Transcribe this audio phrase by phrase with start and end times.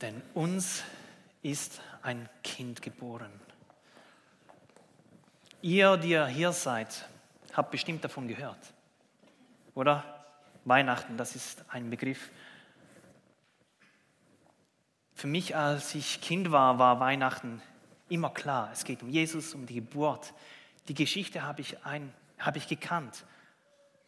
[0.00, 0.82] Denn uns
[1.42, 3.32] ist ein Kind geboren.
[5.62, 7.08] Ihr, die ihr hier seid,
[7.52, 8.58] habt bestimmt davon gehört.
[9.74, 10.04] Oder?
[10.64, 12.30] Weihnachten, das ist ein Begriff.
[15.14, 17.62] Für mich, als ich Kind war, war Weihnachten
[18.08, 18.70] immer klar.
[18.72, 20.34] Es geht um Jesus, um die Geburt.
[20.88, 23.24] Die Geschichte habe ich, ein, habe ich gekannt.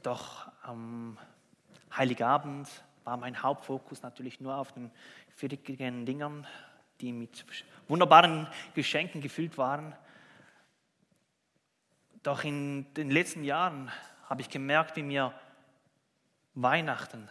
[0.02, 1.18] Doch am
[1.96, 2.68] Heiligabend
[3.06, 4.90] war mein Hauptfokus natürlich nur auf den
[5.36, 6.46] viertigen Dingern,
[7.00, 7.46] die mit
[7.88, 9.94] wunderbaren Geschenken gefüllt waren.
[12.24, 13.92] Doch in den letzten Jahren
[14.28, 15.32] habe ich gemerkt, wie mir
[16.54, 17.28] Weihnachten,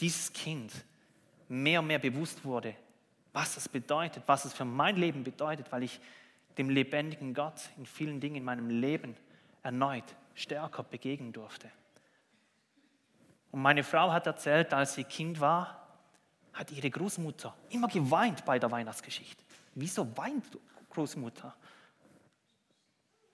[0.00, 0.72] dieses Kind,
[1.48, 2.74] mehr und mehr bewusst wurde,
[3.32, 6.00] was es bedeutet, was es für mein Leben bedeutet, weil ich
[6.58, 9.16] dem lebendigen Gott in vielen Dingen in meinem Leben
[9.62, 11.70] erneut stärker begegnen durfte.
[13.52, 15.86] Und meine Frau hat erzählt, als sie Kind war,
[16.52, 19.44] hat ihre Großmutter immer geweint bei der Weihnachtsgeschichte.
[19.74, 20.44] Wieso weint
[20.90, 21.54] Großmutter?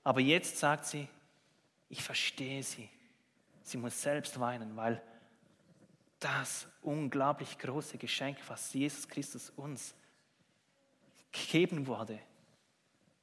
[0.05, 1.09] Aber jetzt sagt sie,
[1.89, 2.89] ich verstehe sie.
[3.63, 5.03] Sie muss selbst weinen, weil
[6.21, 9.95] das unglaublich große Geschenk, was Jesus Christus uns
[11.31, 12.19] gegeben wurde,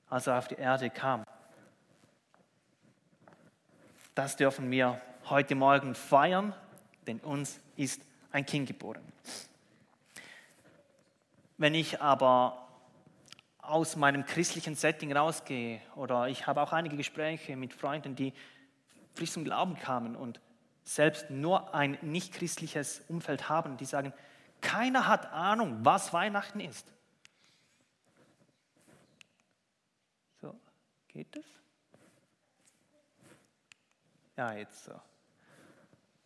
[0.10, 1.26] als er auf die Erde kam,
[4.14, 6.54] das dürfen wir heute Morgen feiern,
[7.08, 9.04] denn uns ist ein Kind geboren.
[11.58, 12.68] Wenn ich aber
[13.60, 18.34] aus meinem christlichen Setting rausgehe oder ich habe auch einige Gespräche mit Freunden, die
[19.16, 20.40] frisch zum Glauben kamen und
[20.84, 24.14] selbst nur ein nicht christliches Umfeld haben, die sagen,
[24.62, 26.92] keiner hat Ahnung, was Weihnachten ist.
[30.42, 30.56] So,
[31.08, 31.46] geht es?
[34.38, 35.00] Ja, jetzt so.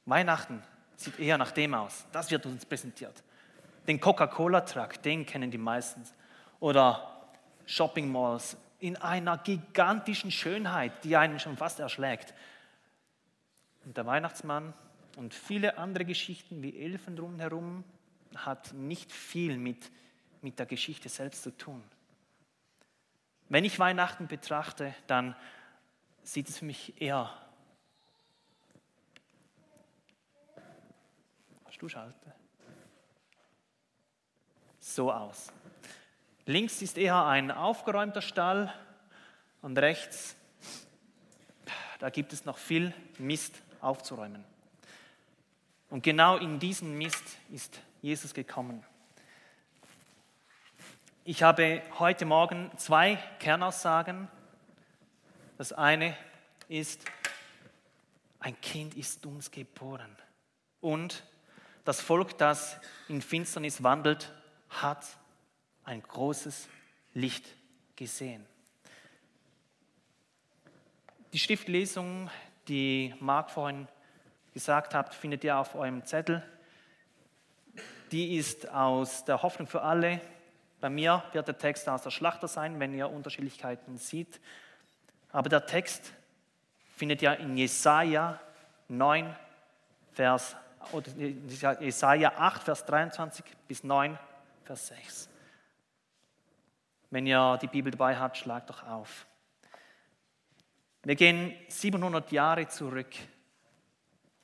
[0.10, 0.62] Weihnachten
[0.96, 2.06] sieht eher nach dem aus.
[2.12, 3.24] Das wird uns präsentiert.
[3.88, 6.04] Den Coca-Cola-Truck, den kennen die meisten.
[6.60, 7.28] Oder
[7.66, 12.34] Shopping Malls in einer gigantischen Schönheit, die einen schon fast erschlägt.
[13.86, 14.74] Und der Weihnachtsmann
[15.18, 17.84] und viele andere Geschichten wie Elfen drumherum
[18.36, 19.92] hat nicht viel mit,
[20.42, 21.84] mit der Geschichte selbst zu tun.
[23.50, 25.36] Wenn ich Weihnachten betrachte, dann
[26.24, 27.32] sieht es für mich eher.
[31.80, 32.36] Hast du Schalte?
[34.82, 35.54] So aus.
[36.46, 38.74] Links ist eher ein aufgeräumter Stall
[39.62, 40.36] und rechts,
[42.00, 44.44] da gibt es noch viel Mist aufzuräumen.
[45.90, 48.84] Und genau in diesen Mist ist Jesus gekommen.
[51.24, 54.28] Ich habe heute Morgen zwei Kernaussagen.
[55.58, 56.18] Das eine
[56.68, 57.06] ist,
[58.42, 60.14] ein Kind ist uns geboren.
[60.82, 61.24] Und
[61.86, 64.32] das Volk, das in Finsternis wandelt,
[64.70, 65.06] hat
[65.84, 66.68] ein großes
[67.14, 67.46] Licht
[67.96, 68.46] gesehen.
[71.34, 72.30] Die Schriftlesung,
[72.68, 73.88] die Marc vorhin
[74.54, 76.44] gesagt hat, findet ihr auf eurem Zettel.
[78.12, 80.22] Die ist aus der Hoffnung für alle.
[80.82, 84.40] Bei mir wird der Text aus der Schlachter sein, wenn ihr Unterschiedlichkeiten seht.
[85.32, 86.14] Aber der Text
[86.96, 88.40] findet ihr in Jesaja
[88.88, 89.36] 9,
[90.14, 90.56] Vers,
[91.80, 94.18] Jesaja 8, Vers 23 bis 9,
[94.64, 95.30] Vers 6.
[97.12, 99.26] Wenn ihr die Bibel dabei habt, schlagt doch auf.
[101.04, 103.14] Wir gehen 700 Jahre zurück.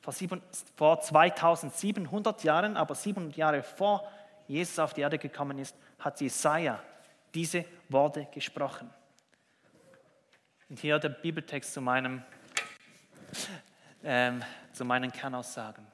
[0.02, 4.08] Vor 2700 Jahren, aber 700 Jahre vor
[4.48, 6.80] Jesus auf die Erde gekommen ist, hat Jesaja
[7.34, 8.90] diese Worte gesprochen.
[10.70, 12.24] Und hier der Bibeltext zu, meinem,
[14.04, 15.86] ähm, zu meinen Kernaussagen.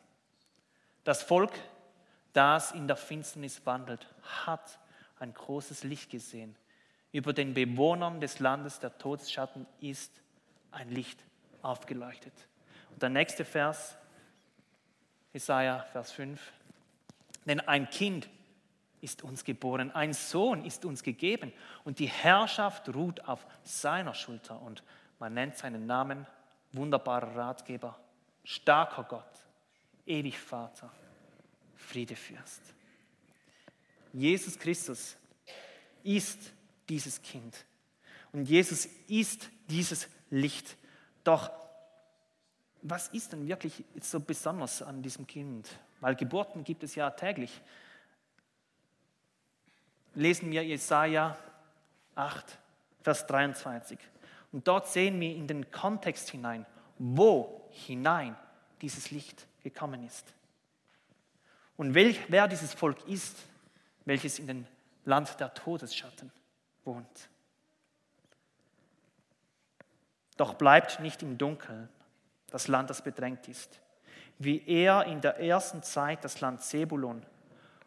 [1.04, 1.52] Das Volk,
[2.34, 4.08] das in der Finsternis wandelt,
[4.46, 4.80] hat
[5.20, 6.56] ein großes Licht gesehen.
[7.12, 10.12] Über den Bewohnern des Landes der Todesschatten ist
[10.72, 11.24] ein Licht
[11.62, 12.34] aufgeleuchtet.
[12.92, 13.98] Und der nächste Vers,
[15.34, 16.40] Jesaja, Vers 5.
[17.46, 18.30] Denn ein Kind
[19.02, 21.52] ist uns geboren, ein Sohn ist uns gegeben
[21.84, 24.84] und die Herrschaft ruht auf seiner Schulter und
[25.20, 26.28] man nennt seinen Namen
[26.72, 28.00] wunderbarer Ratgeber,
[28.44, 29.41] starker Gott,
[30.12, 30.92] ewig Vater,
[31.76, 32.62] Friedefürst.
[34.14, 35.16] Jesus Christus
[36.04, 36.52] ist
[36.90, 37.66] dieses Kind.
[38.34, 40.76] Und Jesus ist dieses Licht.
[41.24, 41.50] Doch
[42.82, 45.70] was ist denn wirklich so besonders an diesem Kind?
[46.00, 47.62] Weil Geburten gibt es ja täglich.
[50.16, 51.38] Lesen wir Jesaja
[52.16, 52.58] 8,
[53.02, 53.98] Vers 23.
[54.52, 56.66] Und dort sehen wir in den Kontext hinein,
[56.98, 58.36] wo hinein
[58.82, 60.34] dieses Licht gekommen ist.
[61.78, 63.38] Und welch, wer dieses Volk ist,
[64.06, 64.68] welches in dem
[65.06, 66.32] Land der Todesschatten
[66.84, 67.30] wohnt.
[70.38, 71.90] Doch bleibt nicht im Dunkeln
[72.50, 73.80] das Land, das bedrängt ist.
[74.38, 77.24] Wie er in der ersten Zeit das Land Zebulon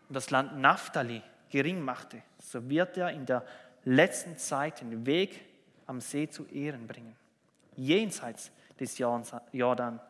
[0.09, 3.45] und das Land Naphtali gering machte, so wird er in der
[3.85, 5.41] letzten Zeit den Weg
[5.87, 7.15] am See zu Ehren bringen.
[7.77, 10.01] Jenseits des Jordan,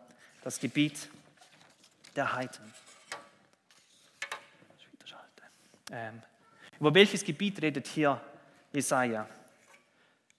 [0.43, 1.09] das Gebiet
[2.17, 2.73] der Heiden.
[5.91, 6.23] Ähm,
[6.81, 8.21] über welches Gebiet redet hier
[8.73, 9.29] Jesaja?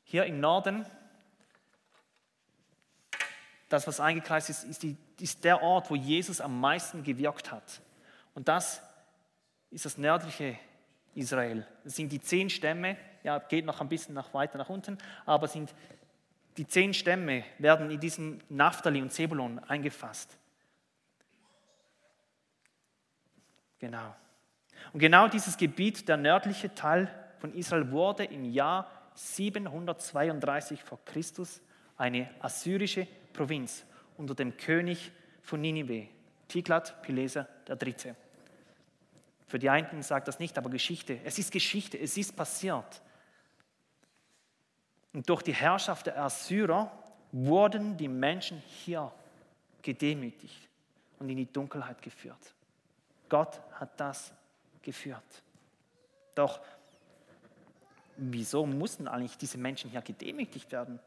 [0.03, 0.85] Hier im Norden,
[3.69, 7.81] das, was eingekreist ist, ist, die, ist der Ort, wo Jesus am meisten gewirkt hat.
[8.33, 8.81] Und das
[9.71, 10.57] ist das nördliche
[11.15, 11.65] Israel.
[11.83, 15.47] Das sind die zehn Stämme, ja, geht noch ein bisschen nach weiter nach unten, aber
[15.47, 15.73] sind
[16.57, 20.37] die zehn Stämme werden in diesen Naphtali und Zebulon eingefasst.
[23.79, 24.15] Genau.
[24.93, 31.61] Und genau dieses Gebiet, der nördliche Teil von Israel, wurde im Jahr 732 vor Christus
[31.97, 33.85] eine assyrische Provinz
[34.17, 35.11] unter dem König
[35.41, 36.07] von Ninive,
[36.47, 38.15] Tiglat-Pileser III.
[39.47, 41.19] Für die einen sagt das nicht, aber Geschichte.
[41.23, 43.01] Es ist Geschichte, es ist passiert.
[45.13, 46.91] Und durch die Herrschaft der Assyrer
[47.31, 49.11] wurden die Menschen hier
[49.81, 50.67] gedemütigt
[51.19, 52.54] und in die Dunkelheit geführt.
[53.29, 54.33] Gott hat das
[54.81, 55.43] geführt.
[56.35, 56.59] Doch
[58.17, 60.99] wieso mussten eigentlich diese Menschen hier gedemütigt werden?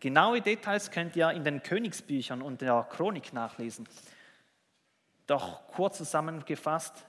[0.00, 3.88] Genaue Details könnt ihr in den Königsbüchern und der Chronik nachlesen.
[5.26, 7.04] Doch kurz zusammengefasst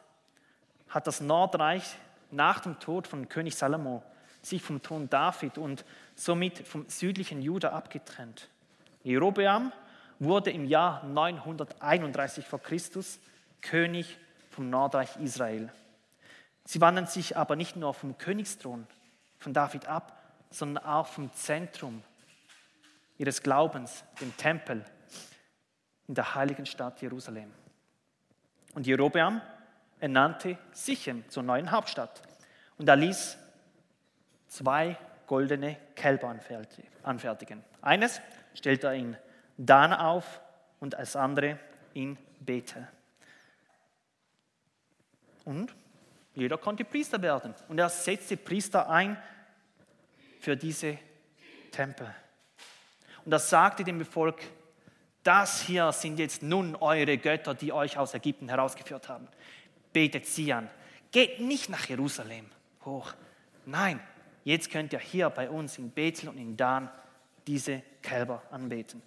[0.90, 1.96] hat das Nordreich
[2.32, 4.04] nach dem Tod von König Salomo
[4.42, 5.86] sich vom Thron David und
[6.16, 8.50] somit vom südlichen Juda abgetrennt.
[9.04, 9.72] Jerobeam
[10.20, 13.20] wurde im Jahr 931 vor Christus
[13.62, 14.18] König
[14.50, 15.72] vom Nordreich Israel.
[16.66, 18.88] Sie wandten sich aber nicht nur vom Königsthron
[19.38, 22.04] von David ab, sondern auch vom Zentrum
[23.18, 24.84] ihres Glaubens, dem Tempel
[26.08, 27.52] in der heiligen Stadt Jerusalem.
[28.74, 29.42] Und Jerobeam
[30.00, 32.22] ernannte Sichem zur neuen Hauptstadt
[32.78, 33.38] und er ließ
[34.48, 34.98] zwei
[35.28, 36.36] goldene Kälber
[37.04, 37.64] anfertigen.
[37.82, 38.22] Eines
[38.54, 39.18] stellte er in
[39.58, 40.42] Dan auf
[40.80, 41.60] und das andere
[41.94, 42.88] in Bethel.
[45.50, 45.76] Und
[46.36, 47.56] jeder konnte Priester werden.
[47.70, 49.18] Und er setzte Priester ein
[50.40, 51.00] für diese
[51.72, 52.14] Tempel.
[53.26, 54.44] Und er sagte dem Volk,
[55.24, 59.28] das hier sind jetzt nun eure Götter, die euch aus Ägypten herausgeführt haben.
[59.92, 60.70] Betet sie an.
[61.12, 62.46] Geht nicht nach Jerusalem
[62.86, 63.12] hoch.
[63.66, 64.00] Nein,
[64.44, 66.92] jetzt könnt ihr hier bei uns in Bethel und in Dan
[67.48, 69.02] diese Kälber anbeten.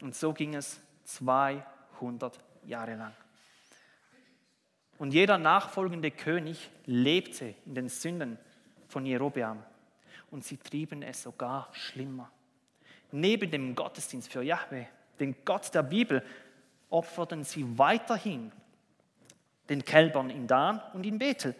[0.00, 3.14] Und so ging es 200 Jahre lang.
[5.00, 8.36] Und jeder nachfolgende König lebte in den Sünden
[8.86, 9.62] von Jerobeam.
[10.30, 12.30] Und sie trieben es sogar schlimmer.
[13.10, 14.84] Neben dem Gottesdienst für Yahweh,
[15.18, 16.22] den Gott der Bibel,
[16.90, 18.52] opferten sie weiterhin
[19.70, 21.54] den Kälbern in Dan und in Bethel.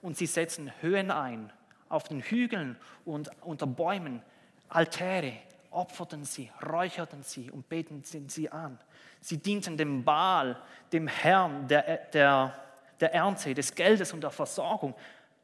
[0.00, 1.52] Und sie setzten Höhen ein,
[1.88, 4.22] auf den Hügeln und unter Bäumen,
[4.68, 5.32] Altäre,
[5.76, 8.78] opferten sie, räucherten sie und beteten sie an.
[9.20, 10.60] Sie dienten dem Baal,
[10.92, 12.54] dem Herrn der, der,
[12.98, 14.94] der Ernte, des Geldes und der Versorgung.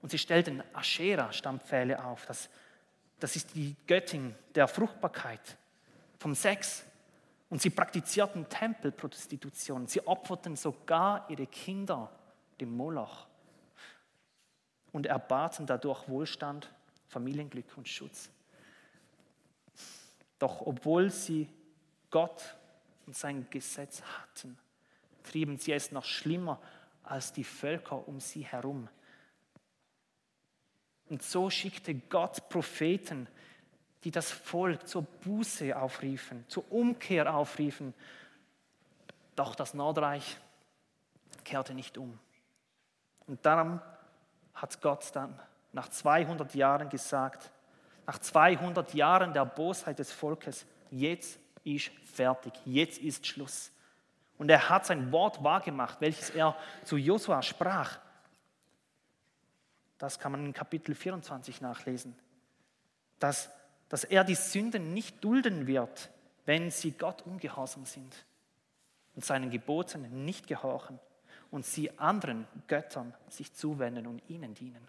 [0.00, 2.26] Und sie stellten Aschera-Stammpfähle auf.
[2.26, 2.48] Das,
[3.20, 5.56] das ist die Göttin der Fruchtbarkeit,
[6.18, 6.84] vom Sex.
[7.50, 9.86] Und sie praktizierten Tempelprostitution.
[9.86, 12.10] Sie opferten sogar ihre Kinder
[12.60, 13.26] dem Moloch
[14.92, 16.72] und erbaten dadurch Wohlstand,
[17.08, 18.30] Familienglück und Schutz.
[20.42, 21.48] Doch obwohl sie
[22.10, 22.56] Gott
[23.06, 24.58] und sein Gesetz hatten,
[25.22, 26.60] trieben sie es noch schlimmer
[27.04, 28.88] als die Völker um sie herum.
[31.08, 33.28] Und so schickte Gott Propheten,
[34.02, 37.94] die das Volk zur Buße aufriefen, zur Umkehr aufriefen.
[39.36, 40.38] Doch das Nordreich
[41.44, 42.18] kehrte nicht um.
[43.28, 43.80] Und darum
[44.54, 45.38] hat Gott dann
[45.70, 47.52] nach 200 Jahren gesagt,
[48.06, 53.70] nach 200 Jahren der Bosheit des Volkes, jetzt ist fertig, jetzt ist Schluss.
[54.38, 57.98] Und er hat sein Wort wahrgemacht, welches er zu Josua sprach.
[59.98, 62.16] Das kann man in Kapitel 24 nachlesen.
[63.20, 63.50] Dass,
[63.88, 66.10] dass er die Sünden nicht dulden wird,
[66.44, 68.12] wenn sie Gott ungehorsam sind
[69.14, 70.98] und seinen Geboten nicht gehorchen
[71.52, 74.88] und sie anderen Göttern sich zuwenden und ihnen dienen.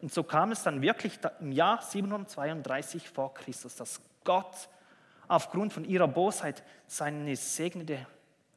[0.00, 4.68] Und so kam es dann wirklich im Jahr 732 vor Christus, dass Gott
[5.28, 8.06] aufgrund von ihrer Bosheit seine segnende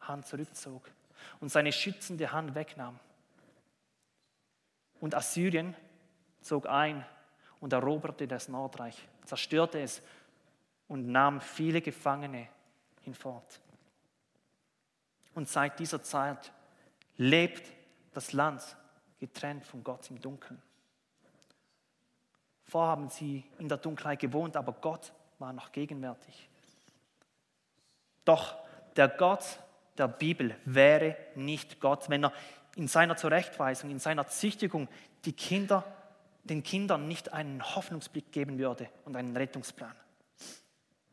[0.01, 0.89] Hand zurückzog.
[1.39, 2.99] und seine schützende Hand wegnahm.
[4.99, 5.75] Und Assyrien
[6.41, 7.05] zog ein
[7.59, 10.01] und eroberte das Nordreich, zerstörte es
[10.87, 12.47] und nahm viele Gefangene
[13.01, 13.59] hinfort.
[15.33, 16.51] Und seit dieser Zeit
[17.17, 17.71] lebt
[18.13, 18.61] das Land
[19.19, 20.61] getrennt von Gott im Dunkeln.
[22.73, 26.49] Vorher haben sie in der Dunkelheit gewohnt, aber Gott war noch gegenwärtig.
[28.25, 28.55] Doch
[28.95, 29.59] der Gott
[29.99, 32.33] der Bibel wäre nicht Gott, wenn er
[32.75, 34.87] in seiner Zurechtweisung, in seiner Züchtigung
[35.23, 35.83] die Kinder,
[36.45, 39.95] den Kindern nicht einen Hoffnungsblick geben würde und einen Rettungsplan.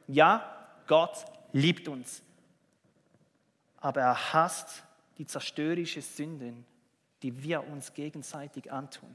[0.07, 2.23] Ja, Gott liebt uns,
[3.77, 4.83] aber er hasst
[5.19, 6.65] die zerstörerische Sünden,
[7.23, 9.15] die wir uns gegenseitig antun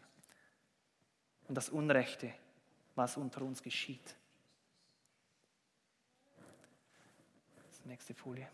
[1.47, 2.31] und das Unrechte,
[2.95, 4.15] was unter uns geschieht.
[7.85, 8.47] Nächste Folie.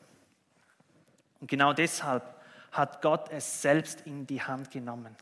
[1.39, 2.24] Und genau deshalb
[2.71, 5.15] hat Gott es selbst in die Hand genommen,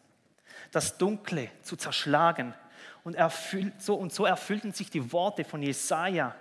[0.71, 2.55] das Dunkle zu zerschlagen.
[3.03, 6.35] Und, erfüllt, so, und so erfüllten sich die Worte von Jesaja.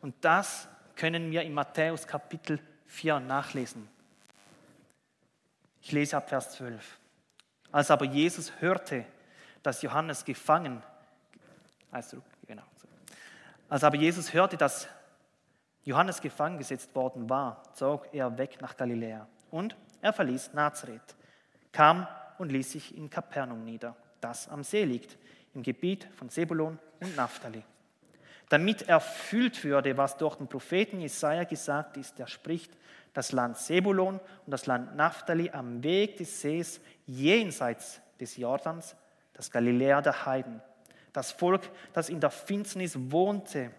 [0.00, 3.88] Und das können wir in Matthäus Kapitel 4 nachlesen.
[5.80, 6.98] Ich lese ab Vers 12.
[7.70, 9.06] Als aber Jesus hörte,
[9.62, 10.82] dass Johannes gefangen,
[11.90, 12.62] also, genau,
[13.68, 14.88] als aber Jesus hörte, dass
[15.84, 21.16] Johannes gefangen gesetzt worden war, zog er weg nach Galiläa und er verließ Nazareth,
[21.72, 22.06] kam
[22.38, 25.16] und ließ sich in Kapernaum nieder, das am See liegt,
[25.54, 27.62] im Gebiet von Sebulon und Naphtali.
[28.48, 32.76] Damit erfüllt würde, was durch den Propheten Jesaja gesagt ist, der spricht,
[33.14, 38.96] das Land Sebulon und das Land Naphtali am Weg des Sees jenseits des Jordans,
[39.34, 40.60] das Galiläa der Heiden.
[41.12, 43.70] Das Volk, das in der Finsternis wohnte,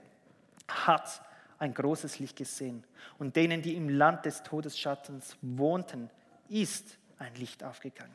[0.68, 1.22] hat
[1.60, 2.84] ein großes Licht gesehen.
[3.18, 6.10] Und denen, die im Land des Todesschattens wohnten,
[6.50, 8.14] ist ein Licht aufgegangen.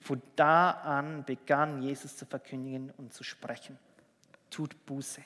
[0.00, 3.78] Von da an begann Jesus zu verkündigen und zu sprechen.
[4.50, 5.22] Tut Buße.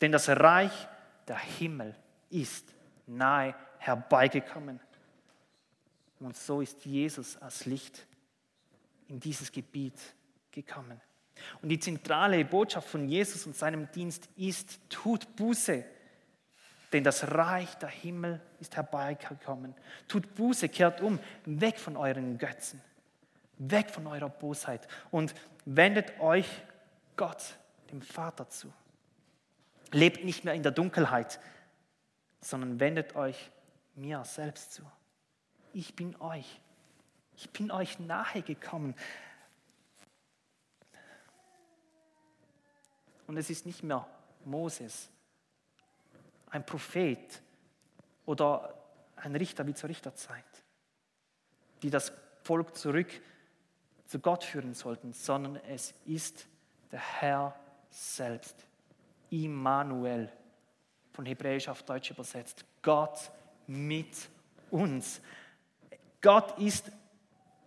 [0.00, 0.88] Denn das Reich
[1.28, 1.94] der Himmel
[2.30, 2.74] ist
[3.06, 4.80] nahe herbeigekommen.
[6.20, 8.06] Und so ist Jesus als Licht
[9.08, 9.98] in dieses Gebiet
[10.64, 11.00] gekommen.
[11.62, 15.84] Und die zentrale Botschaft von Jesus und seinem Dienst ist, tut Buße
[16.92, 19.74] denn das Reich der Himmel ist herbeigekommen.
[20.08, 22.80] Tut Buße, kehrt um, weg von euren Götzen,
[23.58, 25.34] weg von eurer Bosheit und
[25.64, 26.48] wendet euch
[27.16, 27.56] Gott,
[27.90, 28.72] dem Vater, zu.
[29.92, 31.40] Lebt nicht mehr in der Dunkelheit,
[32.40, 33.50] sondern wendet euch
[33.94, 34.82] mir selbst zu.
[35.72, 36.60] Ich bin euch.
[37.36, 38.94] Ich bin euch nahe gekommen.
[43.26, 44.06] Und es ist nicht mehr
[44.44, 45.08] Moses,
[46.50, 47.42] ein Prophet
[48.24, 48.74] oder
[49.16, 50.44] ein Richter wie zur Richterzeit,
[51.82, 52.12] die das
[52.44, 53.08] Volk zurück
[54.06, 56.46] zu Gott führen sollten, sondern es ist
[56.92, 57.58] der Herr
[57.90, 58.54] selbst.
[59.30, 60.30] Immanuel,
[61.12, 62.64] von Hebräisch auf Deutsch übersetzt.
[62.82, 63.32] Gott
[63.66, 64.28] mit
[64.70, 65.20] uns.
[66.20, 66.92] Gott ist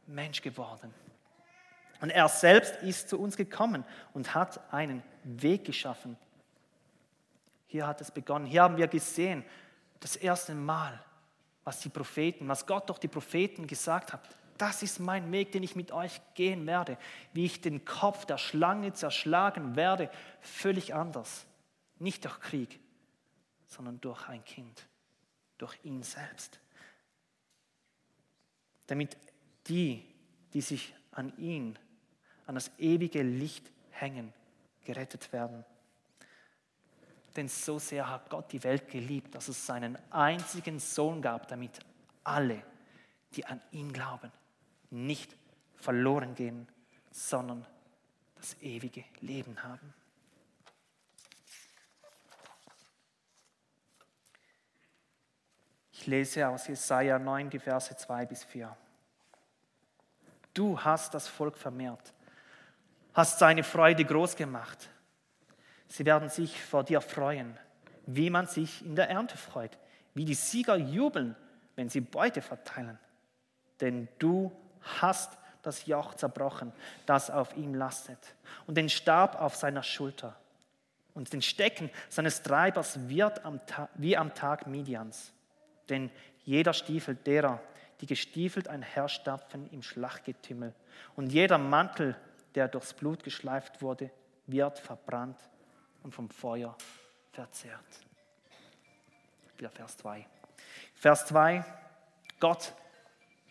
[0.08, 0.94] Mensch geworden.
[2.02, 5.04] Und er selbst ist zu uns gekommen und hat einen
[5.42, 6.18] Weg geschaffen
[7.70, 8.48] hier hat es begonnen.
[8.48, 9.46] Hier haben wir gesehen,
[10.00, 11.00] das erste Mal,
[11.64, 14.28] was die Propheten, was Gott durch die Propheten gesagt hat.
[14.58, 16.98] Das ist mein Weg, den ich mit euch gehen werde.
[17.32, 20.10] Wie ich den Kopf der Schlange zerschlagen werde,
[20.42, 21.46] völlig anders.
[22.00, 22.80] Nicht durch Krieg,
[23.68, 24.88] sondern durch ein Kind,
[25.60, 26.60] durch ihn selbst.
[28.88, 29.16] Damit
[29.68, 30.04] die,
[30.54, 31.78] die sich an ihn,
[32.48, 34.34] an das ewige Licht hängen,
[34.90, 35.64] gerettet werden.
[37.36, 41.80] Denn so sehr hat Gott die Welt geliebt, dass es seinen einzigen Sohn gab, damit
[42.24, 42.64] alle,
[43.36, 44.32] die an ihn glauben,
[44.90, 45.38] nicht
[45.76, 46.68] verloren gehen,
[47.12, 47.68] sondern
[48.36, 49.94] das ewige Leben haben.
[55.92, 58.76] Ich lese aus Jesaja 9, die Verse 2 bis 4.
[60.56, 62.12] Du hast das Volk vermehrt,
[63.14, 64.90] hast seine Freude groß gemacht
[65.90, 67.58] Sie werden sich vor dir freuen,
[68.06, 69.78] wie man sich in der Ernte freut,
[70.14, 71.36] wie die Sieger jubeln,
[71.76, 72.98] wenn sie Beute verteilen.
[73.82, 74.52] Denn du
[75.02, 76.72] hast das Joch zerbrochen,
[77.06, 78.20] das auf ihm lastet,
[78.68, 80.36] und den Stab auf seiner Schulter.
[81.16, 83.60] Und den Stecken seines Treibers wird am
[83.96, 85.34] wie am Tag Midians.
[85.90, 86.12] Denn
[86.46, 87.62] jeder Stiefel derer,
[88.00, 90.74] die gestiefelt einherstapfen im Schlachtgetümmel,
[91.16, 92.16] und jeder Mantel,
[92.60, 94.12] der durchs Blut geschleift wurde,
[94.46, 95.40] wird verbrannt
[96.04, 96.76] und vom Feuer
[97.32, 97.80] verzehrt.
[99.58, 100.28] Wieder Vers 2.
[100.94, 101.64] Vers 2.
[102.42, 102.74] Gott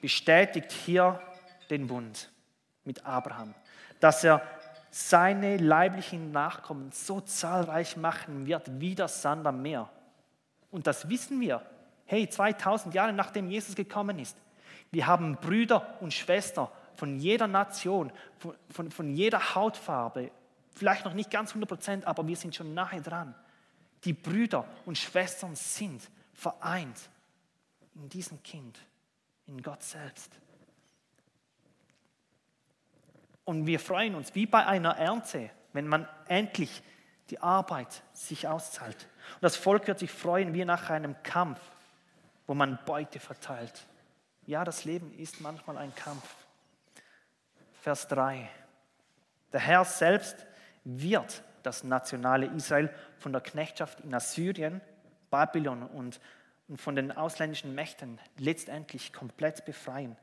[0.03, 1.23] bestätigt hier
[1.71, 2.31] den Bund
[2.85, 3.55] mit Abraham,
[3.99, 4.43] dass er
[4.91, 9.89] seine leiblichen Nachkommen so zahlreich machen wird wie das Sand am Meer.
[10.71, 11.63] Und das wissen wir.
[12.05, 14.37] Hey, 2000 Jahre nachdem Jesus gekommen ist,
[14.91, 20.33] wir haben Brüder und Schwestern von jeder Nation, von, von, von jeder Hautfarbe,
[20.75, 23.37] vielleicht noch nicht ganz 100 Prozent, aber wir sind schon nahe dran.
[24.03, 26.03] Die Brüder und Schwestern sind
[26.33, 26.99] vereint
[27.95, 28.81] in diesem Kind,
[29.47, 30.33] in Gott selbst.
[33.45, 36.83] Und wir freuen uns wie bei einer Ernte, wenn man endlich
[37.31, 39.09] die Arbeit sich auszahlt.
[39.35, 41.61] Und das Volk wird sich freuen wie nach einem Kampf,
[42.49, 43.87] wo man Beute verteilt.
[44.47, 46.48] Ja, das Leben ist manchmal ein Kampf.
[47.81, 48.49] Vers 3.
[49.53, 50.47] Der Herr selbst
[50.85, 54.81] wird das nationale Israel von der Knechtschaft in Assyrien,
[55.31, 56.21] Babylon und
[56.77, 60.17] von den ausländischen Mächten letztendlich komplett befreien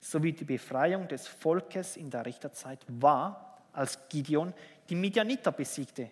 [0.00, 4.52] sowie die Befreiung des Volkes in der Richterzeit war, als Gideon
[4.88, 6.10] die Midianiter besiegte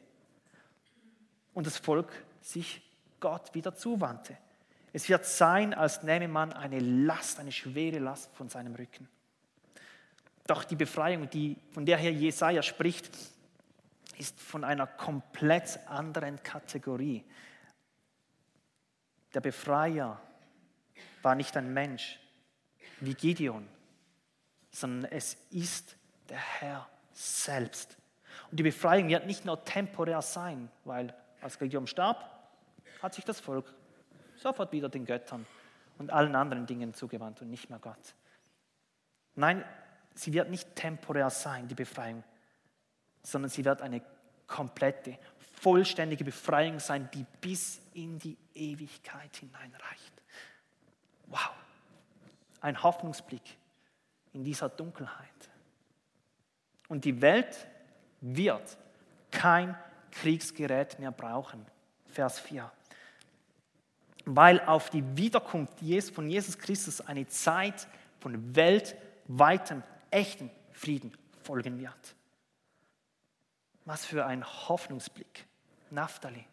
[1.55, 2.83] und das Volk sich
[3.19, 4.37] Gott wieder zuwandte.
[4.93, 9.09] Es wird sein, als nähme man eine Last, eine schwere Last von seinem Rücken.
[10.51, 13.09] Doch die Befreiung, die, von der Herr Jesaja spricht,
[14.19, 17.25] ist von einer komplett anderen Kategorie.
[19.33, 20.21] Der Befreier
[21.23, 22.19] war nicht ein Mensch
[22.99, 23.65] wie Gideon,
[24.73, 25.95] sondern es ist
[26.29, 27.97] der Herr selbst.
[28.51, 32.29] Und die Befreiung wird nicht nur temporär sein, weil als Gideon starb,
[33.01, 33.73] hat sich das Volk
[34.35, 35.47] sofort wieder den Göttern
[35.99, 38.17] und allen anderen Dingen zugewandt und nicht mehr Gott.
[39.37, 39.65] Nein,
[40.15, 42.23] sie wird nicht temporär sein, die Befreiung,
[43.23, 44.03] sondern sie wird eine
[44.47, 45.19] komplette,
[45.61, 50.13] vollständige Befreiung sein, die bis in die Ewigkeit hineinreicht.
[51.27, 51.51] Wow,
[52.61, 53.57] ein Hoffnungsblick
[54.33, 55.29] in dieser Dunkelheit.
[56.89, 57.69] Und die Welt
[58.21, 58.77] wird
[59.31, 59.77] kein
[60.11, 61.65] Kriegsgerät mehr brauchen.
[62.07, 62.71] Vers 4.
[64.25, 65.79] Weil auf die Wiederkunft
[66.13, 67.87] von Jesus Christus eine Zeit
[68.19, 72.15] von weltweitem, echten Frieden folgen wird.
[73.85, 75.47] Was für ein Hoffnungsblick.
[75.91, 76.45] Naphtali,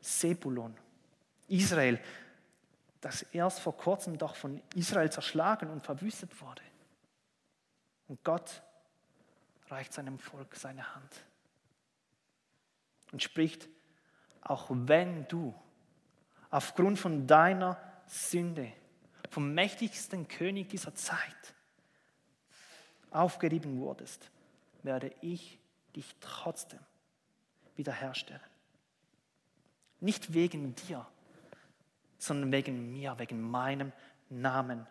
[0.00, 0.76] Sebulon,
[1.48, 2.00] Israel,
[3.00, 6.62] das erst vor kurzem doch von Israel zerschlagen und verwüstet wurde.
[8.06, 8.62] Und Gott
[9.68, 11.24] reicht seinem Volk seine Hand
[13.10, 13.68] und spricht,
[14.40, 15.54] auch wenn du
[16.50, 18.72] aufgrund von deiner Sünde
[19.30, 21.54] vom mächtigsten König dieser Zeit
[23.14, 24.30] aufgerieben wurdest,
[24.82, 25.58] werde ich
[25.94, 26.80] dich trotzdem
[27.76, 28.40] wiederherstellen.
[30.00, 31.06] Nicht wegen dir,
[32.18, 33.92] sondern wegen mir, wegen meinem
[34.28, 34.86] Namen.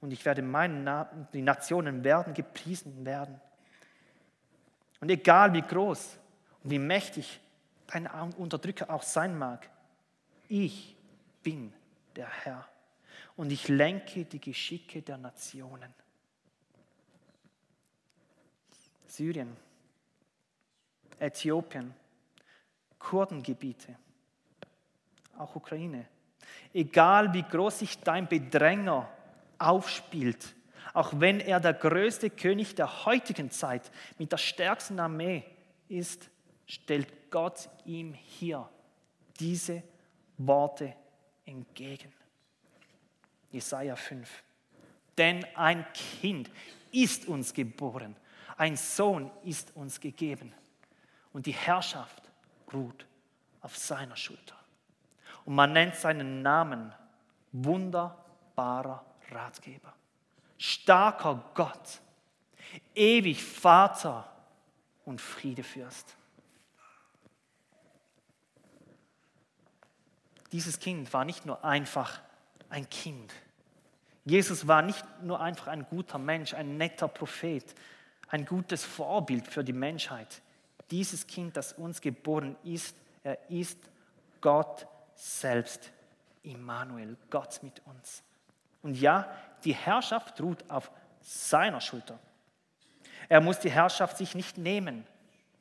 [0.00, 3.40] Und ich werde meinen Namen, die Nationen werden gepriesen werden.
[5.00, 6.18] Und egal wie groß
[6.62, 7.40] und wie mächtig
[7.86, 9.68] dein Unterdrücker auch sein mag,
[10.48, 10.96] ich
[11.42, 11.72] bin
[12.16, 12.68] der Herr
[13.36, 15.92] und ich lenke die Geschicke der Nationen.
[19.12, 19.54] Syrien,
[21.18, 21.92] Äthiopien,
[22.98, 23.94] Kurdengebiete,
[25.36, 26.06] auch Ukraine,
[26.72, 29.06] egal wie groß sich dein Bedränger
[29.58, 30.54] aufspielt,
[30.94, 35.44] auch wenn er der größte König der heutigen Zeit mit der stärksten Armee
[35.88, 36.30] ist,
[36.66, 38.66] stellt Gott ihm hier
[39.38, 39.82] diese
[40.38, 40.94] Worte
[41.44, 42.10] entgegen.
[43.50, 44.42] Jesaja 5.
[45.18, 46.50] Denn ein Kind
[46.90, 48.16] ist uns geboren,
[48.62, 50.54] ein Sohn ist uns gegeben
[51.32, 52.22] und die Herrschaft
[52.72, 53.06] ruht
[53.60, 54.54] auf seiner Schulter.
[55.44, 56.94] Und man nennt seinen Namen
[57.50, 59.92] wunderbarer Ratgeber,
[60.58, 62.00] starker Gott,
[62.94, 64.30] ewig Vater
[65.06, 66.14] und Friedefürst.
[70.52, 72.20] Dieses Kind war nicht nur einfach
[72.68, 73.34] ein Kind.
[74.24, 77.74] Jesus war nicht nur einfach ein guter Mensch, ein netter Prophet,
[78.32, 80.40] ein gutes Vorbild für die Menschheit.
[80.90, 83.78] Dieses Kind, das uns geboren ist, er ist
[84.40, 85.92] Gott selbst
[86.42, 88.22] Immanuel, Gott mit uns.
[88.80, 89.30] Und ja,
[89.64, 90.90] die Herrschaft ruht auf
[91.20, 92.18] seiner Schulter.
[93.28, 95.06] Er muss die Herrschaft sich nicht nehmen,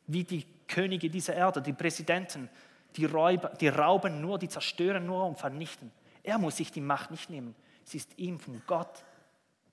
[0.07, 2.49] wie die Könige dieser Erde, die Präsidenten,
[2.95, 5.91] die, Räuber, die rauben nur, die zerstören nur und vernichten.
[6.23, 7.53] Er muss sich die Macht nicht nehmen.
[7.83, 9.03] Sie ist ihm von Gott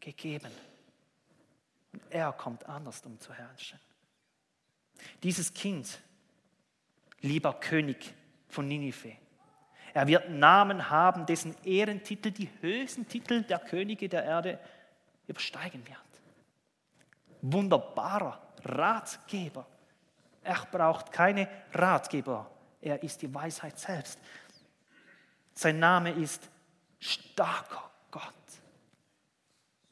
[0.01, 0.51] gegeben.
[1.99, 3.81] Und er kommt anders, um zu herrschen.
[5.25, 6.01] Dieses Kind,
[7.21, 8.15] lieber König
[8.49, 9.17] von Ninive,
[9.95, 14.61] Er wird Namen haben, dessen Ehrentitel die höchsten Titel der Könige der Erde
[15.27, 15.99] übersteigen wird.
[17.43, 19.67] Wunderbarer Ratgeber.
[20.45, 22.49] Er braucht keine Ratgeber.
[22.81, 24.21] Er ist die Weisheit selbst.
[25.53, 26.49] Sein Name ist
[27.01, 28.23] starker Gott.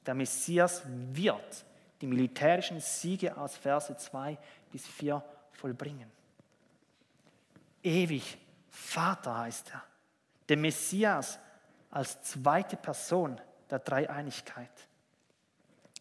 [0.04, 1.65] Der Messias wird
[2.00, 4.38] die militärischen Siege aus Verse 2
[4.70, 6.10] bis 4 vollbringen.
[7.82, 9.82] Ewig Vater heißt er.
[10.48, 11.38] Der Messias
[11.90, 14.70] als zweite Person der Dreieinigkeit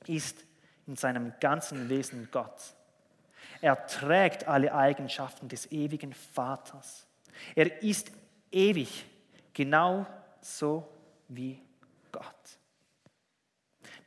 [0.07, 0.37] ist
[0.87, 2.75] in seinem ganzen Wesen Gott.
[3.61, 7.07] Er trägt alle Eigenschaften des ewigen Vaters.
[7.55, 8.11] Er ist
[8.51, 9.05] ewig,
[9.53, 10.05] genau
[10.41, 10.87] so
[11.27, 11.61] wie
[12.11, 12.25] Gott.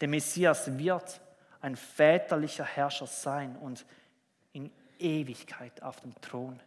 [0.00, 1.20] Der Messias wird
[1.60, 3.84] ein väterlicher Herrscher sein und
[4.52, 6.60] in Ewigkeit auf dem Thron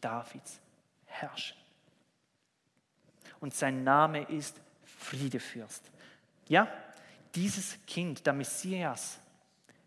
[0.00, 0.60] Davids
[1.06, 1.56] herrschen.
[3.40, 5.90] Und sein Name ist Friedefürst.
[6.48, 6.68] Ja,
[7.34, 9.18] dieses Kind, der Messias,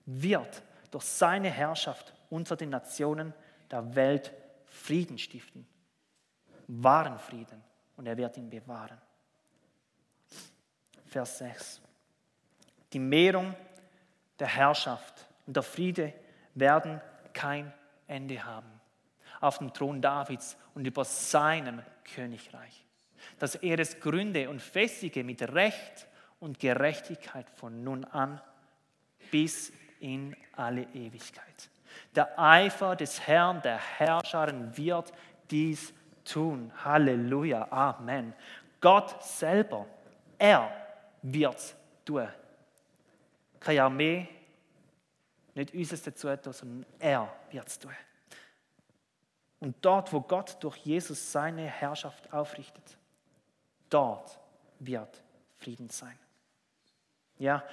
[0.05, 0.61] wird
[0.91, 3.33] durch seine Herrschaft unter den Nationen
[3.69, 4.33] der Welt
[4.65, 5.67] Frieden stiften.
[6.67, 7.63] Wahren Frieden.
[7.95, 8.99] Und er wird ihn bewahren.
[11.05, 11.81] Vers 6.
[12.91, 13.55] Die Mehrung
[14.43, 16.12] der Herrschaft und der Friede
[16.53, 16.99] werden
[17.32, 17.71] kein
[18.08, 18.82] Ende haben.
[19.39, 21.82] Auf dem Thron Davids und über seinem
[22.13, 22.86] Königreich.
[23.39, 26.10] Dass er es gründe und festige mit Recht
[26.41, 28.41] und Gerechtigkeit von nun an
[29.32, 31.69] bis in alle Ewigkeit.
[32.13, 35.13] Der Eifer des Herrn, der Herrscherin wird
[35.51, 35.93] dies
[36.25, 36.69] tun.
[36.84, 38.34] Halleluja, Amen.
[38.82, 39.86] Gott selber,
[40.38, 40.69] er
[41.21, 42.27] wird es tun.
[43.63, 44.28] Keine Armee,
[45.56, 47.91] nicht uns dazu tun, sondern er wird es tun.
[49.60, 52.97] Und dort, wo Gott durch Jesus seine Herrschaft aufrichtet,
[53.89, 54.38] dort
[54.80, 55.23] wird
[55.56, 56.17] Frieden sein.
[57.38, 57.63] Ja,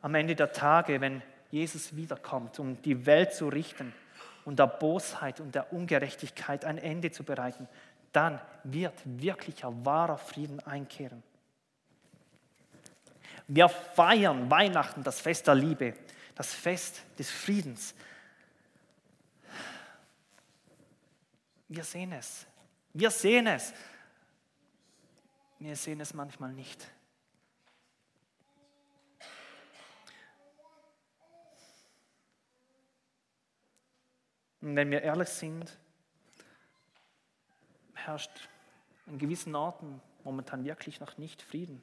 [0.00, 3.92] am Ende der Tage, wenn Jesus wiederkommt, um die Welt zu richten
[4.46, 7.68] und der Bosheit und der Ungerechtigkeit ein Ende zu bereiten,
[8.12, 11.22] dann wird wirklicher wahrer Frieden einkehren.
[13.54, 15.94] Wir feiern Weihnachten, das Fest der Liebe,
[16.34, 17.94] das Fest des Friedens.
[21.68, 22.46] Wir sehen es.
[22.94, 23.74] Wir sehen es.
[25.58, 26.90] Wir sehen es manchmal nicht.
[34.62, 35.78] Und wenn wir ehrlich sind,
[37.92, 38.48] herrscht
[39.06, 41.82] an gewissen Orten momentan wirklich noch nicht Frieden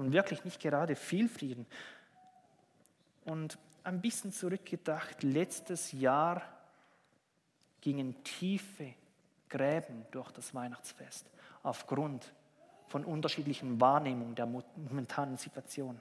[0.00, 1.66] und wirklich nicht gerade viel Frieden.
[3.26, 6.42] Und ein bisschen zurückgedacht, letztes Jahr
[7.82, 8.94] gingen tiefe
[9.50, 11.26] Gräben durch das Weihnachtsfest
[11.62, 12.32] aufgrund
[12.88, 16.00] von unterschiedlichen Wahrnehmungen der momentanen Situation.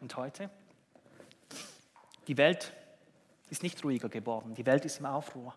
[0.00, 0.50] Und heute?
[2.26, 2.72] Die Welt
[3.50, 4.54] ist nicht ruhiger geworden.
[4.56, 5.54] Die Welt ist im Aufruhr.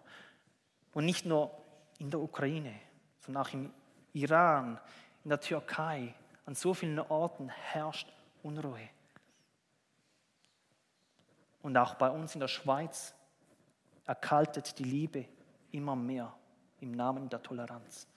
[0.93, 1.49] Und nicht nur
[1.97, 2.75] in der Ukraine,
[3.21, 3.73] sondern auch im
[4.13, 4.79] Iran,
[5.25, 6.13] in der Türkei,
[6.45, 8.07] an so vielen Orten herrscht
[8.43, 8.87] Unruhe.
[11.63, 13.15] Und auch bei uns in der Schweiz
[14.05, 15.25] erkaltet die Liebe
[15.71, 16.31] immer mehr
[16.79, 18.07] im Namen der Toleranz.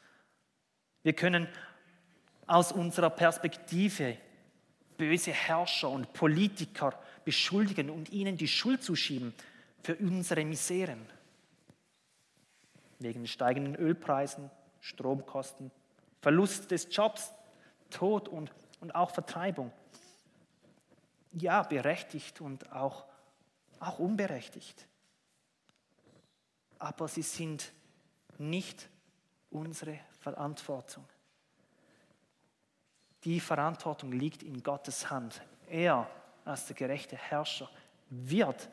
[1.03, 1.49] Wir können
[2.47, 4.19] aus unserer Perspektive
[4.99, 6.93] böse Herrscher und Politiker
[7.25, 9.33] beschuldigen und ihnen die Schuld zuschieben
[9.83, 11.07] für unsere Miseren.
[12.99, 15.71] Wegen steigenden Ölpreisen, Stromkosten,
[16.21, 17.33] Verlust des Jobs,
[17.91, 19.73] Tod und, und auch Vertreibung.
[21.33, 23.07] Ja, berechtigt und auch,
[23.81, 24.87] auch unberechtigt.
[26.79, 27.73] Aber sie sind
[28.39, 28.89] nicht
[29.51, 31.05] unsere Verantwortung.
[33.25, 35.43] Die Verantwortung liegt in Gottes Hand.
[35.69, 36.09] Er
[36.45, 37.69] als der gerechte Herrscher
[38.11, 38.69] wird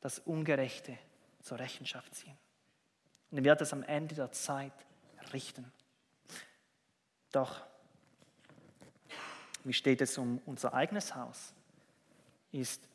[0.00, 0.98] das Ungerechte
[1.42, 2.36] zur Rechenschaft ziehen.
[3.30, 4.72] Und er wird es am Ende der Zeit
[5.32, 5.70] richten.
[7.32, 7.62] Doch,
[9.64, 11.54] wie steht es um unser eigenes Haus?
[12.52, 12.86] Ist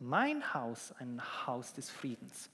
[0.00, 2.50] mein Haus ein Haus des Friedens?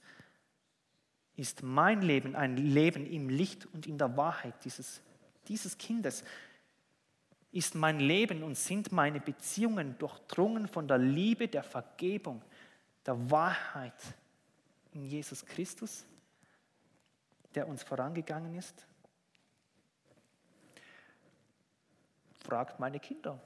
[1.35, 5.01] Ist mein Leben ein Leben im Licht und in der Wahrheit dieses,
[5.47, 6.23] dieses Kindes?
[7.51, 12.43] Ist mein Leben und sind meine Beziehungen durchdrungen von der Liebe, der Vergebung,
[13.05, 13.99] der Wahrheit
[14.91, 16.05] in Jesus Christus,
[17.55, 18.85] der uns vorangegangen ist?
[22.49, 23.39] Fragt meine Kinder.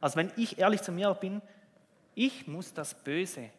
[0.00, 1.42] Also wenn ich ehrlich zu mir bin,
[2.14, 3.50] ich muss das Böse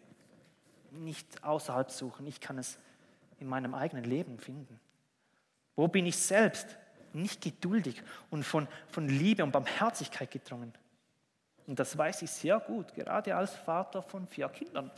[0.92, 2.78] nicht außerhalb suchen, ich kann es
[3.42, 4.80] in meinem eigenen Leben finden.
[5.76, 6.78] Wo bin ich selbst
[7.12, 10.74] nicht geduldig und von, von Liebe und Barmherzigkeit gedrungen?
[11.68, 14.92] Und das weiß ich sehr gut, gerade als Vater von vier Kindern,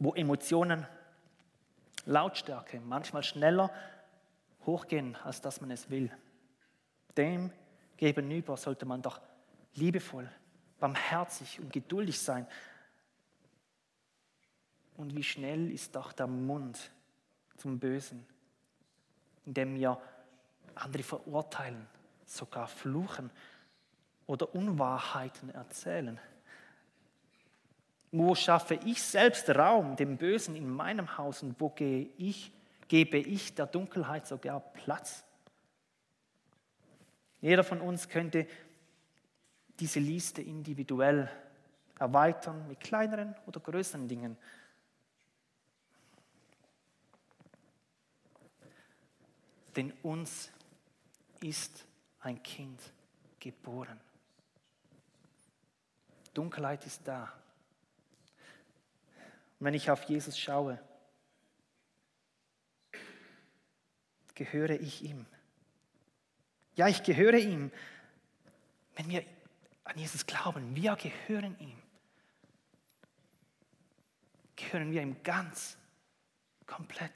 [0.00, 0.84] wo Emotionen
[2.04, 3.70] Lautstärke manchmal schneller
[4.64, 6.10] hochgehen, als dass man es will.
[7.16, 7.52] Dem
[7.96, 9.20] gegenüber sollte man doch
[9.74, 10.30] liebevoll,
[10.78, 12.46] barmherzig und geduldig sein.
[14.96, 16.90] Und wie schnell ist doch der Mund
[17.56, 18.26] zum Bösen,
[19.44, 20.00] indem wir
[20.74, 21.86] andere verurteilen,
[22.24, 23.30] sogar fluchen
[24.26, 26.18] oder Unwahrheiten erzählen.
[28.12, 32.52] Wo schaffe ich selbst Raum dem Bösen in meinem Haus und wo gehe ich,
[32.88, 35.25] gebe ich der Dunkelheit sogar Platz?
[37.46, 38.44] Jeder von uns könnte
[39.78, 41.30] diese Liste individuell
[41.96, 44.36] erweitern mit kleineren oder größeren Dingen.
[49.76, 50.50] Denn uns
[51.38, 51.86] ist
[52.18, 52.80] ein Kind
[53.38, 54.00] geboren.
[56.34, 57.32] Dunkelheit ist da.
[59.60, 60.82] Und wenn ich auf Jesus schaue,
[64.34, 65.26] gehöre ich ihm.
[66.76, 67.72] Ja, ich gehöre ihm.
[68.94, 69.24] Wenn wir
[69.84, 71.82] an Jesus glauben, wir gehören ihm.
[74.56, 75.76] Gehören wir ihm ganz,
[76.66, 77.12] komplett.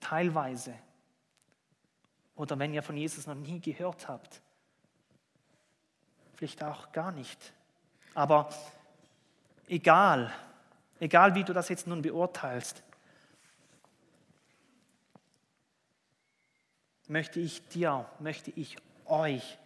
[0.00, 0.74] Teilweise.
[2.36, 4.40] Oder wenn ihr von Jesus noch nie gehört habt,
[6.34, 7.52] vielleicht auch gar nicht.
[8.14, 8.48] Aber
[9.68, 10.32] egal,
[11.00, 12.82] egal wie du das jetzt nun beurteilst,
[17.12, 19.58] möchte ich dir, möchte ich euch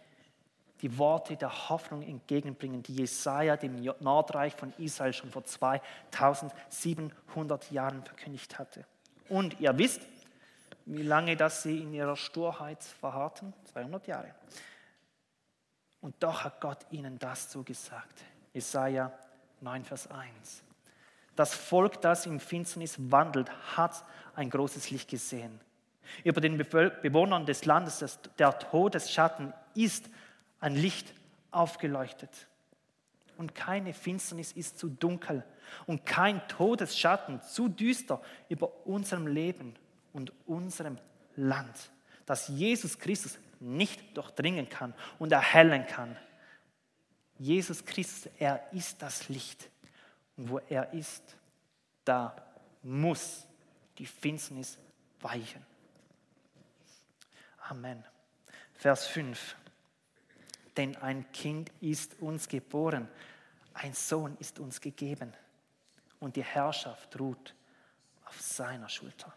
[0.81, 8.03] die Worte der Hoffnung entgegenbringen, die Jesaja dem Nordreich von Israel schon vor 2700 Jahren
[8.03, 8.85] verkündigt hatte.
[9.29, 10.01] Und ihr wisst,
[10.85, 13.53] wie lange das sie in ihrer Sturheit verharrten?
[13.71, 14.35] 200 Jahre.
[15.99, 18.23] Und doch hat Gott ihnen das zugesagt.
[18.53, 19.11] Jesaja
[19.61, 20.63] 9, Vers 1.
[21.35, 24.03] Das Volk, das in Finsternis wandelt, hat
[24.35, 25.59] ein großes Licht gesehen.
[26.23, 30.09] Über den Bewohnern des Landes der Todesschatten ist
[30.59, 31.13] ein Licht
[31.51, 32.47] aufgeleuchtet.
[33.37, 35.43] Und keine Finsternis ist zu dunkel
[35.85, 39.75] und kein Todesschatten zu düster über unserem Leben
[40.13, 40.97] und unserem
[41.35, 41.91] Land,
[42.25, 46.17] dass Jesus Christus nicht durchdringen kann und erhellen kann.
[47.37, 49.69] Jesus Christus, er ist das Licht.
[50.35, 51.35] Und wo er ist,
[52.05, 52.35] da
[52.81, 53.45] muss
[53.97, 54.77] die Finsternis
[55.21, 55.65] weichen.
[57.69, 58.03] Amen.
[58.73, 59.55] Vers 5.
[60.77, 63.09] Denn ein Kind ist uns geboren,
[63.73, 65.33] ein Sohn ist uns gegeben
[66.19, 67.55] und die Herrschaft ruht
[68.25, 69.33] auf seiner Schulter.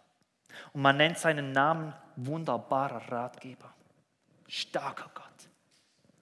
[0.72, 3.72] Und man nennt seinen Namen wunderbarer Ratgeber,
[4.46, 5.48] starker Gott,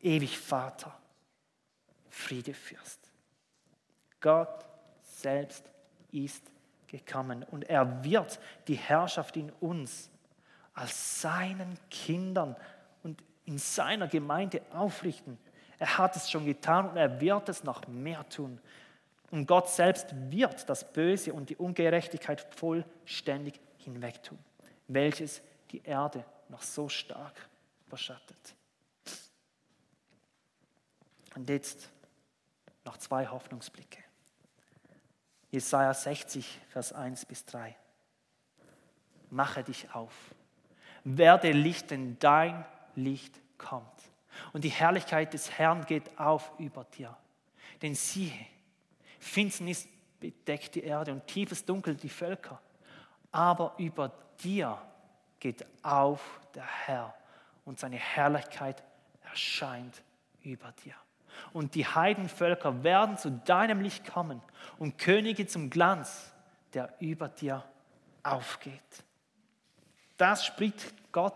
[0.00, 0.96] ewig Vater,
[2.10, 3.00] Friedefürst.
[4.20, 4.64] Gott
[5.02, 5.64] selbst
[6.10, 6.44] ist
[6.86, 10.10] gekommen und er wird die Herrschaft in uns
[10.78, 12.54] als seinen Kindern
[13.02, 15.36] und in seiner Gemeinde aufrichten.
[15.76, 18.60] Er hat es schon getan und er wird es noch mehr tun.
[19.32, 24.38] Und Gott selbst wird das Böse und die Ungerechtigkeit vollständig hinwegtun,
[24.86, 27.34] welches die Erde noch so stark
[27.88, 28.54] überschattet.
[31.34, 31.90] Und jetzt
[32.84, 33.98] noch zwei Hoffnungsblicke.
[35.50, 37.76] Jesaja 60, Vers 1 bis 3.
[39.30, 40.12] Mache dich auf
[41.16, 43.84] werde Licht, denn dein Licht kommt.
[44.52, 47.16] Und die Herrlichkeit des Herrn geht auf über dir.
[47.82, 48.46] Denn siehe,
[49.18, 49.88] Finsternis
[50.20, 52.60] bedeckt die Erde und tiefes Dunkel die Völker.
[53.32, 54.80] Aber über dir
[55.40, 57.14] geht auf der Herr
[57.64, 58.82] und seine Herrlichkeit
[59.22, 60.02] erscheint
[60.42, 60.94] über dir.
[61.52, 64.42] Und die Heidenvölker werden zu deinem Licht kommen
[64.78, 66.32] und Könige zum Glanz,
[66.74, 67.64] der über dir
[68.22, 69.04] aufgeht.
[70.18, 71.34] Das spricht Gott,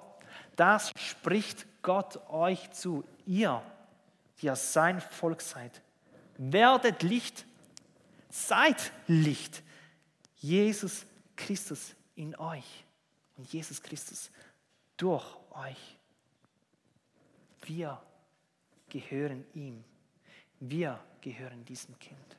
[0.57, 3.63] das spricht Gott euch zu, ihr,
[4.41, 5.81] die ihr sein Volk seid.
[6.37, 7.47] Werdet Licht,
[8.29, 9.63] seid Licht.
[10.37, 12.85] Jesus Christus in euch
[13.37, 14.31] und Jesus Christus
[14.97, 15.97] durch euch.
[17.63, 18.03] Wir
[18.89, 19.85] gehören ihm.
[20.59, 22.37] Wir gehören diesem Kind.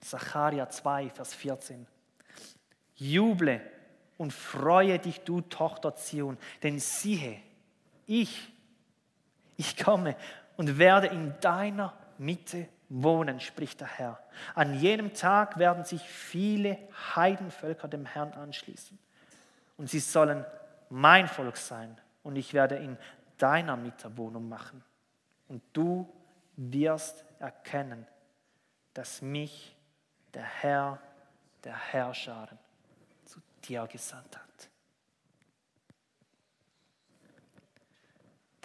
[0.00, 1.86] Zacharia 2, Vers 14.
[2.98, 3.60] Juble
[4.16, 7.40] und freue dich, du Tochter Zion, denn siehe,
[8.06, 8.52] ich,
[9.56, 10.16] ich komme
[10.56, 14.18] und werde in deiner Mitte wohnen, spricht der Herr.
[14.54, 16.78] An jenem Tag werden sich viele
[17.14, 18.98] Heidenvölker dem Herrn anschließen.
[19.76, 20.44] Und sie sollen
[20.90, 21.96] mein Volk sein.
[22.22, 22.96] Und ich werde in
[23.36, 24.82] deiner Mitte Wohnung machen.
[25.46, 26.12] Und du
[26.56, 28.06] wirst erkennen,
[28.94, 29.76] dass mich
[30.34, 30.98] der Herr,
[31.62, 32.48] der Herrscher
[33.60, 34.68] zu dir gesandt hat.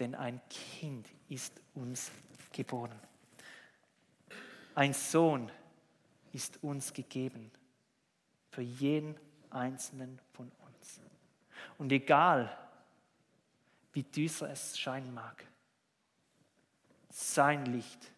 [0.00, 2.10] Denn ein Kind ist uns
[2.52, 2.98] geboren.
[4.74, 5.50] Ein Sohn
[6.32, 7.50] ist uns gegeben
[8.50, 9.16] für jeden
[9.50, 11.00] einzelnen von uns.
[11.78, 12.56] Und egal,
[13.92, 15.46] wie düster es scheinen mag,
[17.10, 18.10] sein Licht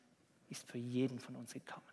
[0.49, 1.85] ist für jeden von uns gekommen.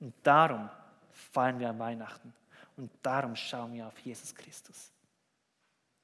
[0.00, 0.68] Und darum
[1.10, 2.34] feiern wir an Weihnachten
[2.76, 4.92] und darum schauen wir auf Jesus Christus,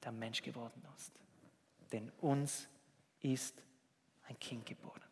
[0.02, 1.12] der Mensch geworden ist.
[1.92, 2.68] Denn uns
[3.20, 3.62] ist
[4.29, 5.02] ein Kind geboren.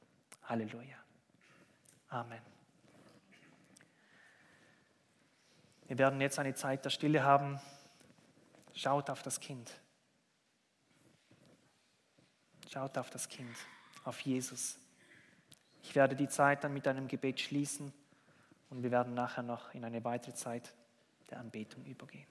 [0.45, 0.97] Halleluja.
[2.09, 2.41] Amen.
[5.87, 7.61] Wir werden jetzt eine Zeit der Stille haben.
[8.73, 9.71] Schaut auf das Kind.
[12.73, 13.55] Schaut auf das Kind,
[14.05, 14.79] auf Jesus.
[15.83, 17.93] Ich werde die Zeit dann mit einem Gebet schließen
[18.71, 20.75] und wir werden nachher noch in eine weitere Zeit
[21.31, 22.27] der Anbetung übergehen.